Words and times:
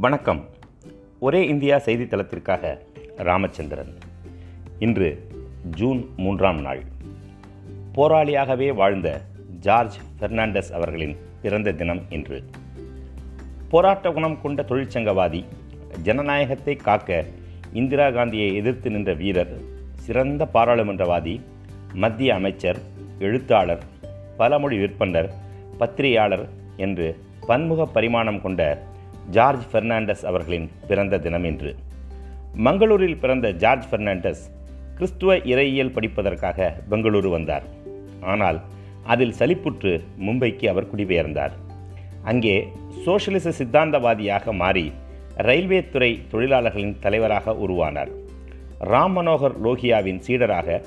வணக்கம். 0.00 0.48
ஒரே 1.18 1.46
இந்தியா 1.46 1.76
செய்தித்தளத்திற்காக 1.76 2.78
ராமச்சந்திரன். 3.16 3.96
இன்று 4.78 5.28
ஜூன் 5.70 6.08
மூன்றாம் 6.16 6.60
நாள். 6.60 6.82
போராளியாகவே 7.94 8.74
வாழ்ந்த 8.74 9.20
ஜார்ஜ் 9.58 9.96
பெர்னாண்டஸ் 10.18 10.72
அவர்களின் 10.72 11.16
பிறந்த 11.42 11.72
தினம் 11.72 12.02
இன்று. 12.08 12.44
போராட்ட 13.68 14.12
குணம் 14.12 14.40
கொண்ட 14.40 14.62
தொழிற்சங்கவாதி 14.62 15.44
ஜனநாயகத்தை 16.02 16.76
காக்க 16.76 17.24
இந்திரா 17.72 18.10
காந்தியை 18.10 18.54
எதிர்த்து 18.54 18.90
நின்ற 18.90 19.14
வீரர் 19.14 19.60
சிறந்த 19.94 20.48
பாராளுமன்றவாதி 20.54 21.40
மத்திய 21.92 22.34
அமைச்சர் 22.34 22.78
எழுத்தாளர் 23.18 23.82
பலமொழி 24.38 24.84
விற்பனர் 24.84 25.30
பத்திரிகையாளர் 25.78 26.48
என்று 26.76 27.20
பன்முக 27.46 27.86
பரிமாணம் 27.86 28.40
கொண்ட 28.40 28.88
ஜார்ஜ் 29.28 29.70
பெர்னாண்டஸ் 29.72 30.24
அவர்களின் 30.24 30.70
பிறந்த 30.88 31.18
தினம் 31.18 31.44
இன்று. 31.44 31.76
மங்களூரில் 32.64 33.18
பிறந்த 33.18 33.52
ஜார்ஜ் 33.52 33.88
பெர்னாண்டஸ் 33.90 34.50
கிறிஸ்துவ 34.94 35.36
இறையியல் 35.36 35.94
படிப்பதற்காக 35.96 36.74
பெங்களூரு 36.90 37.28
வந்தார். 37.28 37.62
ஆனால் 38.20 38.60
அதில் 39.04 39.34
சலிப்புற்று 39.38 40.04
மும்பைக்கு 40.20 40.66
அவர் 40.68 40.94
குடிபெயர்ந்தார். 40.94 41.50
அங்கே 42.24 42.68
சோசியலிச 43.04 43.52
சித்தாந்தவாதியாக 43.58 44.52
மாறி 44.52 44.92
ரயில்வே 45.34 45.88
துறை 45.88 46.22
தொழிலாளர்களின் 46.30 46.96
தலைவராக 47.00 47.52
உருவானார். 47.52 48.10
ராம் 48.80 49.14
மனோகர் 49.16 49.56
லோகியாவின் 49.64 50.20
சீடராக 50.26 50.82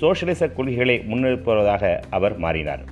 சோசியலிச 0.00 0.48
கொள்கைகளை 0.48 0.98
முன்னெடுப்பதாக 0.98 2.00
அவர் 2.10 2.38
மாறினார். 2.38 2.84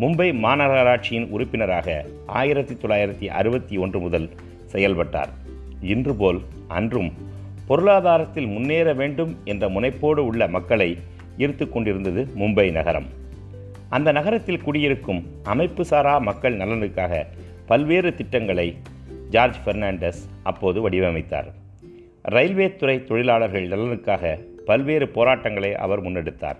மும்பை 0.00 0.32
மாநகராட்சியின் 0.32 1.28
உறுப்பினராக 1.28 2.04
ஆயிரத்தி 2.26 2.74
தொள்ளாயிரத்தி 2.74 3.26
அறுபத்தி 3.26 3.76
ஒன்று 3.76 4.00
முதல் 4.00 4.30
செயல்பட்டார். 4.64 5.28
இன்று 5.80 6.14
போல் 6.14 6.40
அன்றும் 6.68 7.12
பொருளாதாரத்தில் 7.66 8.46
முன்னேற 8.46 8.92
வேண்டும் 8.92 9.36
என்ற 9.44 9.68
முனைப்போடு 9.68 10.18
உள்ள 10.18 10.48
மக்களை 10.48 10.98
ஈர்த்து 11.38 11.68
கொண்டிருந்தது 11.68 12.28
மும்பை 12.38 12.72
நகரம். 12.72 13.06
அந்த 13.88 14.12
நகரத்தில் 14.12 14.62
குடியிருக்கும் 14.62 15.26
அமைப்பு 15.42 15.84
சாரா 15.84 16.18
மக்கள் 16.18 16.56
நலனுக்காக 16.56 17.26
பல்வேறு 17.66 18.14
திட்டங்களை 18.14 18.76
ஜார்ஜ் 19.30 19.56
பெர்னாண்டஸ் 19.64 20.28
அப்போது 20.42 20.90
வடிவமைத்தார். 20.90 21.52
ரயில்வே 22.22 22.76
துறை 22.76 23.04
தொழிலாளர்கள் 23.04 23.68
நலனுக்காக 23.68 24.38
பல்வேறு 24.64 25.08
போராட்டங்களை 25.08 25.74
அவர் 25.74 26.02
முன்னெடுத்தார். 26.02 26.56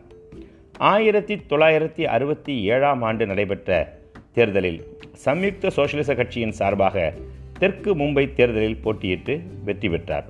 ஆயிரத்தி 0.79 1.37
தொள்ளாயிரத்தி 1.37 2.03
அறுபத்தி 2.03 2.63
ஏழாம் 2.63 3.03
ஆண்டு 3.03 3.27
நடைபெற்ற 3.27 3.99
தேர்தலில் 4.33 4.99
சம்யுக்த 5.25 5.67
சோசியலிச 5.67 6.15
கட்சியின் 6.15 6.53
சார்பாக 6.53 7.13
தெற்கு 7.59 7.97
மும்பை 7.97 8.33
தேர்தலில் 8.33 8.81
போட்டியிட்டு 8.85 9.43
வெற்றி 9.65 9.89
பெற்றார். 9.89 10.25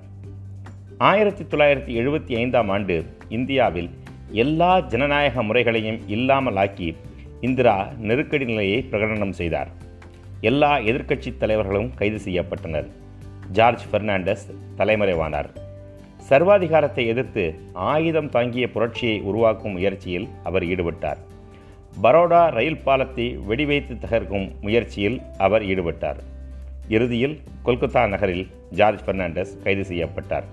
ஆயிரத்தி 0.98 1.45
தொள்ளாயிரத்தி 1.45 1.92
எழுபத்தி 2.00 2.37
ஐந்தாம் 2.37 2.69
ஆண்டு 2.69 3.05
இந்தியாவில் 3.28 3.91
எல்லா 4.31 4.81
ஜனநாயக 4.81 5.42
முறைகளையும் 5.42 6.00
இல்லாமலாக்கி 6.09 6.95
இந்திரா 7.41 7.89
நெருக்கடி 7.98 8.45
நிலையை 8.45 8.87
பிரகடனம் 8.91 9.31
செய்தார். 9.31 9.69
எல்லா 10.41 10.77
எதிர்க்கட்சி 10.77 11.37
தலைவர்களும் 11.37 11.95
கைது 11.95 12.19
செய்யப்பட்டனர். 12.25 12.87
ஜார்ஜ் 13.53 13.91
பெர்னாண்டஸ் 13.91 14.53
தலைமறைவானார். 14.77 15.63
சர்வாதிகாரத்தை 16.30 17.06
எதிர்த்து 17.06 17.55
ஆயுதம் 17.72 18.28
தாங்கிய 18.28 18.70
புரட்சியை 18.70 19.20
உருவாக்கும் 19.20 19.72
முயற்சியில் 19.72 20.28
அவர் 20.44 20.62
ஈடுபட்டார். 20.62 21.20
பரோடா 22.03 22.50
ரயில் 22.50 22.78
பாலத்தை 22.78 23.39
வெடிவைத்து 23.48 23.98
தகர்க்கும் 23.98 24.61
முயற்சியில் 24.61 25.20
அவர் 25.39 25.62
ஈடுபட்டார். 25.62 26.20
இறுதியில் 26.89 27.41
கொல்கத்தா 27.64 28.08
நகரில் 28.08 28.47
ஜார்ஜ் 28.70 29.05
பெர்னாண்டஸ் 29.05 29.62
கைது 29.62 29.84
செய்யப்பட்டார். 29.84 30.44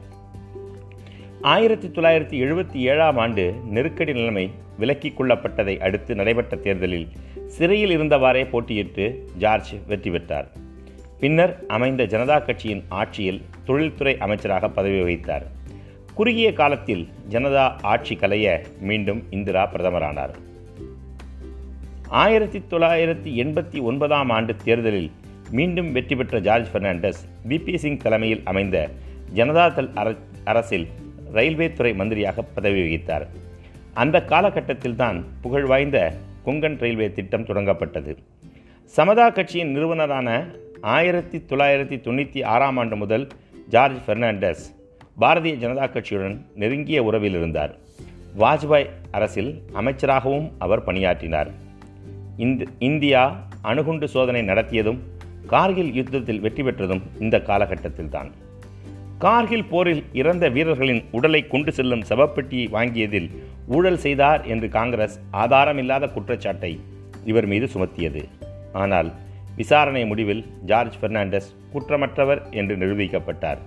ஆயிரத்தி 1.42 1.88
தொள்ளாயிரத்தி 1.88 2.38
எழுபத்தி 2.46 2.76
ஏழாம் 2.76 3.18
ஆண்டு 3.18 3.54
நெருக்கடி 3.66 4.14
நிலைமை 4.14 4.52
விலக்கிக் 4.80 5.18
கொள்ளப்பட்டதை 5.20 5.80
அடுத்து 5.80 6.16
நடைபெற்ற 6.16 6.58
தேர்தலில் 6.58 7.08
சிறையில் 7.48 8.00
இருந்தவாறே 8.00 8.44
போட்டியிட்டு 8.50 9.26
ஜார்ஜ் 9.38 9.74
வெற்றி 9.88 10.12
பெற்றார். 10.12 10.48
பின்னர் 11.20 11.66
அமைந்த 11.68 12.04
ஜனதா 12.04 12.46
கட்சியின் 12.46 12.84
ஆட்சியில் 12.90 13.42
தொழில்துறை 13.66 14.18
அமைச்சராக 14.18 14.70
பதவி 14.70 15.02
வகித்தார். 15.02 15.48
குறுகிய 16.22 16.54
காலத்தில் 16.54 17.08
ஜனதா 17.30 17.82
ஆட்சி 17.82 18.16
கலைய 18.16 18.48
மீண்டும் 18.80 19.24
இந்திரா 19.30 19.70
பிரதமரானார். 19.72 20.34
ஆயிரத்தி 22.10 22.60
தொள்ளாயிரத்தி 22.72 23.32
எண்பத்தி 23.44 23.82
ஒன்பதாம் 23.82 24.30
ஆண்டு 24.30 24.56
தேர்தலில் 24.64 25.12
மீண்டும் 25.52 25.92
வெற்றி 25.92 26.16
பெற்ற 26.16 26.40
ஜார்ஜ் 26.40 26.72
பெர்னாண்டஸ் 26.74 27.22
பிபி 27.50 27.76
சிங் 27.76 27.98
தலைமையில் 27.98 28.42
அமைந்த 28.44 28.90
ஜனதாதள் 29.34 29.90
அரசில் 30.44 30.88
ரயில்வே 31.32 31.74
துறை 31.74 31.94
மந்திரியாக 31.94 32.42
பதவி 32.42 32.82
வகித்தார். 32.82 33.26
அந்த 33.94 34.24
காலகட்டத்தில் 34.24 34.96
தான் 34.96 35.26
புகழ்வாய்ந்த 35.42 36.14
கொங்கன் 36.46 36.78
ரயில்வே 36.80 37.12
திட்டம் 37.12 37.44
தொடங்கப்பட்டது. 37.44 38.18
சமதா 38.86 39.30
கட்சியின் 39.30 39.72
நிறுவனரான 39.72 40.46
ஆயிரத்தி 40.82 41.38
தொள்ளாயிரத்தி 41.38 42.00
தொண்ணூற்றி 42.08 42.44
ஆறாம் 42.44 42.78
ஆண்டு 42.78 42.96
முதல் 42.96 43.28
ஜார்ஜ் 43.70 44.00
பெர்னாண்டஸ் 44.06 44.64
பாரதிய 45.18 45.56
ஜனதா 45.56 45.86
கட்சியுடன் 45.86 46.38
நெருங்கிய 46.56 47.04
உறவில் 47.04 47.34
இருந்தார். 47.34 47.78
வாஜ்பாய் 48.38 48.90
அரசில் 49.12 49.62
அமைச்சராகவும் 49.74 50.52
அவர் 50.60 50.84
பணியாற்றினார். 50.84 51.50
இந்த 52.38 52.66
இந்தியா 52.80 53.24
அணுகுண்டு 53.62 54.08
சோதனை 54.08 54.42
நடத்தியதும் 54.42 55.00
கார்கில் 55.48 55.94
யுத்தத்தில் 55.94 56.40
வெற்றி 56.40 56.64
பெற்றதும் 56.64 57.04
இந்த 57.20 57.38
காலகட்டத்தில்தான். 57.38 58.30
கார்கில் 59.20 59.66
போரில் 59.66 60.04
இறந்த 60.14 60.50
வீரர்களின் 60.50 61.02
உடலை 61.12 61.48
கொண்டு 61.48 61.72
செல்லும் 61.72 62.06
சவப்பெட்டியை 62.10 62.68
வாங்கியதில் 62.72 63.30
ஊழல் 63.68 63.98
செய்தார் 63.98 64.42
என்று 64.46 64.70
காங்கிரஸ் 64.70 65.20
ஆதாரமில்லாத 65.32 66.14
குற்றச்சாட்டை 66.14 66.80
இவர் 67.26 67.46
மீது 67.46 67.66
சுமத்தியது. 67.66 68.24
ஆனால் 68.74 69.12
விசாரணை 69.56 70.06
முடிவில் 70.06 70.46
ஜார்ஜ் 70.66 70.98
பெர்னாண்டஸ் 71.02 71.54
குற்றமற்றவர் 71.74 72.42
என்று 72.52 72.78
நிரூபிக்கப்பட்டார். 72.78 73.58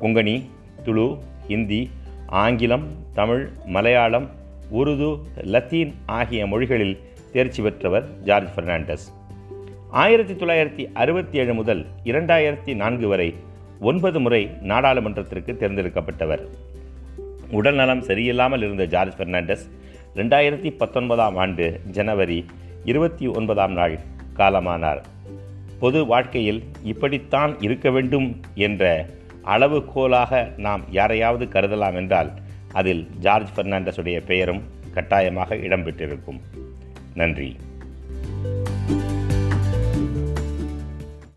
கொங்கணி 0.00 0.42
துளு 0.88 1.18
ஹிந்தி 1.48 1.90
ஆங்கிலம் 2.26 2.84
தமிழ் 3.14 3.48
மலையாளம் 3.66 4.26
உருது 4.70 5.18
லத்தீன் 5.42 5.94
ஆகிய 6.06 6.46
மொழிகளில் 6.46 6.98
தேர்ச்சி 7.32 7.62
பெற்றவர் 7.62 8.06
ஜார்ஜ் 8.24 8.54
பெர்னாண்டஸ். 8.54 9.04
ஆயிரத்தி 9.90 10.32
தொள்ளாயிரத்தி 10.32 10.92
அறுபத்தி 10.92 11.38
ஏழு 11.38 11.54
முதல் 11.54 11.86
இரண்டாயிரத்தி 12.04 12.74
நான்கு 12.74 13.08
வரை 13.08 13.34
ஒன்பது 13.80 14.20
முறை 14.20 14.50
நாடாளுமன்றத்திற்கு 14.62 15.52
தேர்ந்தெடுக்கப்பட்டவர். 15.60 16.42
உடல் 17.50 17.74
நலம் 17.74 18.02
சரியில்லாமல் 18.02 18.62
இருந்த 18.62 18.84
ஜார்ஜ் 18.84 19.16
பெர்னாண்டஸ் 19.16 19.70
ரெண்டாயிரத்தி 20.14 20.70
பத்தொன்பதாம் 20.76 21.36
ஆண்டு 21.36 21.80
ஜனவரி 21.90 22.44
இருபத்தி 22.84 23.26
ஒன்பதாம் 23.26 23.72
நாள் 23.72 23.98
காலமானார். 24.36 25.02
பொது 25.80 26.06
வாழ்க்கையில் 26.06 26.62
இப்படித்தான் 26.82 27.60
இருக்க 27.60 27.90
வேண்டும் 27.90 28.40
என்ற 28.54 29.06
அளவுகோலாக 29.48 30.58
நாம் 30.58 30.82
யாரையாவது 30.90 31.44
கருதலாம் 31.44 31.94
என்றால் 31.94 32.30
அதில் 32.72 33.08
ஜார்ஜ் 33.18 33.52
பெர்னாண்டஸுடைய 33.56 34.24
பெயரும் 34.26 34.62
கட்டாயமாக 34.92 35.54
இடம்பெற்றிருக்கும் 35.54 36.40
நன்றி. 37.14 37.56